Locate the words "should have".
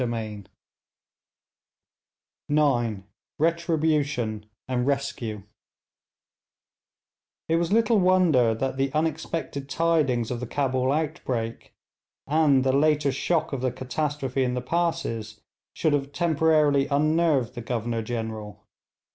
15.75-16.11